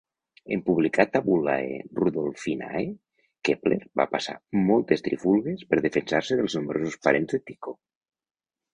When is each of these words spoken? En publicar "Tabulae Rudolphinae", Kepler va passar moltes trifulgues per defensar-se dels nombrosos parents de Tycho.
En 0.53 0.61
publicar 0.69 1.03
"Tabulae 1.15 1.75
Rudolphinae", 1.99 2.81
Kepler 3.51 3.79
va 4.03 4.09
passar 4.17 4.37
moltes 4.73 5.07
trifulgues 5.11 5.65
per 5.71 5.83
defensar-se 5.91 6.43
dels 6.45 6.61
nombrosos 6.61 7.03
parents 7.09 7.35
de 7.39 7.47
Tycho. 7.51 7.81